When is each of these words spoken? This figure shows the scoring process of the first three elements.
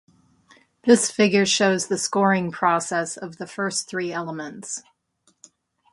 This 0.85 1.11
figure 1.11 1.45
shows 1.45 1.85
the 1.85 1.97
scoring 1.99 2.51
process 2.51 3.17
of 3.17 3.37
the 3.37 3.45
first 3.45 3.87
three 3.87 4.11
elements. 4.11 4.81